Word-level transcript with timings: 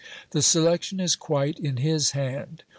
The 0.31 0.41
selection 0.41 0.99
is 0.99 1.15
quite 1.15 1.59
in 1.59 1.77
his 1.77 2.13
hand. 2.13 2.63